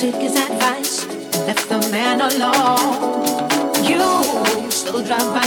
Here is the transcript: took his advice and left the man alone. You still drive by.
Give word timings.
took 0.00 0.14
his 0.14 0.34
advice 0.34 1.04
and 1.04 1.46
left 1.46 1.68
the 1.68 1.78
man 1.92 2.22
alone. 2.22 3.84
You 3.84 4.70
still 4.70 5.04
drive 5.04 5.34
by. 5.34 5.39